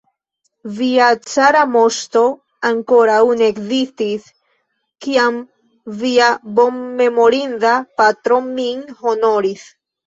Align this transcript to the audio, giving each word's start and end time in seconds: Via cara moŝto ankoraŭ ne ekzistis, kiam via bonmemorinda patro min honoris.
Via 0.77 1.09
cara 1.31 1.59
moŝto 1.73 2.23
ankoraŭ 2.71 3.19
ne 3.43 3.51
ekzistis, 3.53 4.27
kiam 5.07 5.39
via 6.03 6.33
bonmemorinda 6.61 7.77
patro 8.03 8.43
min 8.53 8.87
honoris. 9.07 9.73